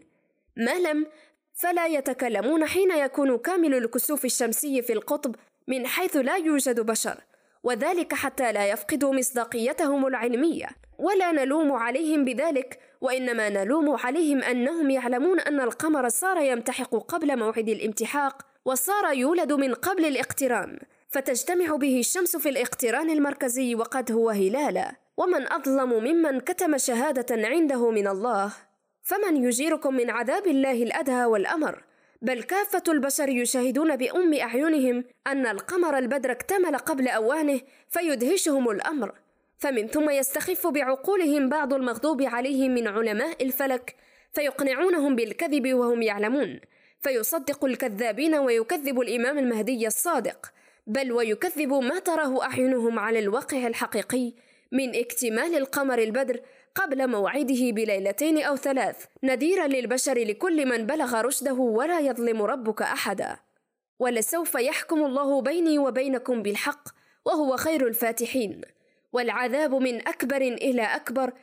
ما 0.57 0.79
لم 0.79 1.05
فلا 1.53 1.87
يتكلمون 1.87 2.65
حين 2.65 2.91
يكون 2.91 3.37
كامل 3.37 3.73
الكسوف 3.73 4.25
الشمسي 4.25 4.81
في 4.81 4.93
القطب 4.93 5.35
من 5.67 5.87
حيث 5.87 6.15
لا 6.15 6.35
يوجد 6.35 6.79
بشر 6.79 7.23
وذلك 7.63 8.13
حتى 8.13 8.51
لا 8.51 8.67
يفقدوا 8.67 9.13
مصداقيتهم 9.13 10.07
العلمية. 10.07 10.67
ولا 10.99 11.31
نلوم 11.31 11.71
عليهم 11.71 12.25
بذلك 12.25 12.79
وإنما 13.01 13.49
نلوم 13.49 13.89
عليهم 13.89 14.43
أنهم 14.43 14.89
يعلمون 14.89 15.39
أن 15.39 15.61
القمر 15.61 16.09
صار 16.09 16.41
يمتحق 16.41 16.95
قبل 16.95 17.39
موعد 17.39 17.69
الامتحاق 17.69 18.41
وصار 18.65 19.13
يولد 19.13 19.53
من 19.53 19.73
قبل 19.73 20.05
الاقتران. 20.05 20.79
فتجتمع 21.09 21.75
به 21.75 21.99
الشمس 21.99 22.37
في 22.37 22.49
الاقتران 22.49 23.09
المركزي 23.09 23.75
وقد 23.75 24.11
هو 24.11 24.29
هلالا 24.29 24.95
ومن 25.19 25.51
أظلم 25.51 26.03
ممن 26.03 26.39
كتم 26.39 26.77
شهادة 26.77 27.47
عنده 27.47 27.91
من 27.91 28.07
الله 28.07 28.53
فمن 29.01 29.43
يجيركم 29.43 29.93
من 29.93 30.09
عذاب 30.09 30.47
الله 30.47 30.83
الأدهى 30.83 31.25
والأمر؟ 31.25 31.83
بل 32.21 32.43
كافة 32.43 32.83
البشر 32.87 33.29
يشاهدون 33.29 33.95
بأم 33.95 34.33
أعينهم 34.33 35.03
أن 35.27 35.47
القمر 35.47 35.97
البدر 35.97 36.31
اكتمل 36.31 36.77
قبل 36.77 37.07
أوانه 37.07 37.61
فيدهشهم 37.89 38.69
الأمر. 38.69 39.11
فمن 39.57 39.87
ثم 39.87 40.09
يستخف 40.09 40.67
بعقولهم 40.67 41.49
بعض 41.49 41.73
المغضوب 41.73 42.21
عليهم 42.21 42.71
من 42.71 42.87
علماء 42.87 43.43
الفلك 43.43 43.95
فيقنعونهم 44.33 45.15
بالكذب 45.15 45.73
وهم 45.73 46.01
يعلمون. 46.01 46.59
فيصدق 46.99 47.65
الكذابين 47.65 48.35
ويكذب 48.35 49.01
الإمام 49.01 49.37
المهدي 49.37 49.87
الصادق 49.87 50.51
بل 50.87 51.11
ويكذب 51.11 51.73
ما 51.73 51.99
تراه 51.99 52.43
أعينهم 52.43 52.99
على 52.99 53.19
الواقع 53.19 53.67
الحقيقي 53.67 54.33
من 54.71 54.95
اكتمال 54.95 55.55
القمر 55.55 55.99
البدر 55.99 56.39
قبل 56.75 57.07
موعده 57.07 57.71
بليلتين 57.71 58.43
أو 58.43 58.55
ثلاث 58.55 59.05
نذيرا 59.23 59.67
للبشر 59.67 60.17
لكل 60.17 60.65
من 60.65 60.85
بلغ 60.85 61.21
رشده 61.21 61.53
ولا 61.53 61.99
يظلم 61.99 62.41
ربك 62.41 62.81
أحدا. 62.81 63.37
ولسوف 63.99 64.55
يحكم 64.55 65.05
الله 65.05 65.41
بيني 65.41 65.79
وبينكم 65.79 66.41
بالحق 66.41 66.89
وهو 67.25 67.57
خير 67.57 67.87
الفاتحين. 67.87 68.61
والعذاب 69.13 69.75
من 69.75 70.07
أكبر 70.07 70.41
إلى 70.41 70.81
أكبر 70.81 71.33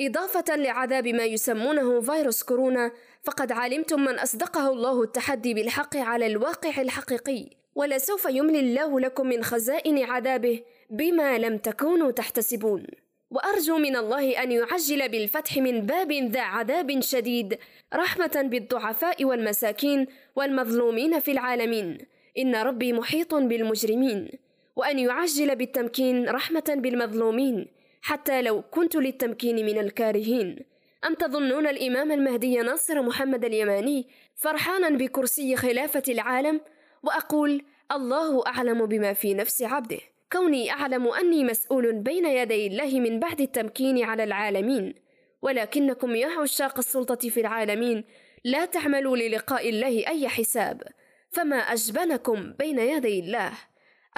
إضافة 0.00 0.56
لعذاب 0.56 1.08
ما 1.08 1.24
يسمونه 1.24 2.00
فيروس 2.00 2.42
كورونا 2.42 2.92
فقد 3.24 3.52
علمتم 3.52 4.00
من 4.00 4.18
أصدقه 4.18 4.68
الله 4.68 5.02
التحدي 5.02 5.54
بالحق 5.54 5.96
على 5.96 6.26
الواقع 6.26 6.80
الحقيقي 6.80 7.50
ولسوف 7.74 8.26
يملي 8.30 8.60
الله 8.60 9.00
لكم 9.00 9.26
من 9.26 9.44
خزائن 9.44 10.04
عذابه 10.04 10.60
بما 10.90 11.38
لم 11.38 11.58
تكونوا 11.58 12.10
تحتسبون. 12.10 12.86
وأرجو 13.30 13.76
من 13.76 13.96
الله 13.96 14.42
أن 14.42 14.52
يعجل 14.52 15.08
بالفتح 15.08 15.56
من 15.56 15.80
باب 15.80 16.12
ذا 16.12 16.40
عذاب 16.40 17.00
شديد 17.00 17.58
رحمة 17.94 18.48
بالضعفاء 18.50 19.24
والمساكين 19.24 20.06
والمظلومين 20.36 21.20
في 21.20 21.30
العالمين. 21.30 21.98
إن 22.38 22.54
ربي 22.54 22.92
محيط 22.92 23.34
بالمجرمين. 23.34 24.30
وأن 24.76 24.98
يعجل 24.98 25.56
بالتمكين 25.56 26.28
رحمة 26.28 26.64
بالمظلومين 26.68 27.66
حتى 28.02 28.42
لو 28.42 28.62
كنت 28.62 28.96
للتمكين 28.96 29.66
من 29.66 29.78
الكارهين. 29.78 30.73
أم 31.06 31.14
تظنون 31.14 31.66
الإمام 31.66 32.12
المهدي 32.12 32.56
ناصر 32.56 33.02
محمد 33.02 33.44
اليماني 33.44 34.08
فرحانا 34.34 34.88
بكرسي 34.88 35.56
خلافة 35.56 36.02
العالم؟ 36.08 36.60
وأقول 37.02 37.62
الله 37.92 38.46
أعلم 38.46 38.86
بما 38.86 39.12
في 39.12 39.34
نفس 39.34 39.62
عبده. 39.62 39.98
كوني 40.32 40.70
أعلم 40.70 41.08
أني 41.08 41.44
مسؤول 41.44 41.92
بين 41.92 42.26
يدي 42.26 42.66
الله 42.66 43.00
من 43.00 43.20
بعد 43.20 43.40
التمكين 43.40 44.04
على 44.04 44.24
العالمين. 44.24 44.94
ولكنكم 45.42 46.14
يا 46.16 46.28
عشاق 46.40 46.78
السلطة 46.78 47.28
في 47.28 47.40
العالمين 47.40 48.04
لا 48.44 48.64
تعملوا 48.64 49.16
للقاء 49.16 49.68
الله 49.68 50.08
أي 50.08 50.28
حساب. 50.28 50.82
فما 51.30 51.56
أجبنكم 51.56 52.52
بين 52.58 52.78
يدي 52.78 53.20
الله؟ 53.20 53.52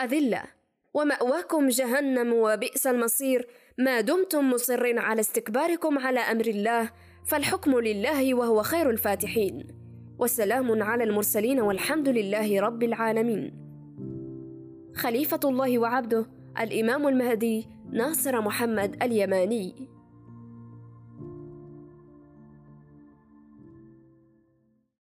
أذلة. 0.01 0.56
ومأواكم 0.97 1.69
جهنم 1.69 2.33
وبئس 2.33 2.87
المصير. 2.87 3.47
ما 3.79 4.01
دمتم 4.01 4.51
مصرين 4.51 4.99
على 4.99 5.21
استكباركم 5.21 5.99
على 5.99 6.21
أمر 6.21 6.47
الله 6.47 6.91
فالحكم 7.27 7.81
لله 7.81 8.35
وهو 8.35 8.63
خير 8.63 8.91
الفاتحين. 8.91 9.67
وسلام 10.19 10.83
على 10.83 11.05
المرسلين 11.05 11.61
والحمد 11.61 12.09
لله 12.09 12.61
رب 12.61 12.83
العالمين. 12.83 13.53
خليفة 14.95 15.41
الله 15.45 15.79
وعبده 15.79 16.27
الإمام 16.61 17.09
المهدي 17.09 17.67
ناصر 17.93 18.41
محمد 18.41 19.03
اليماني. 19.03 19.96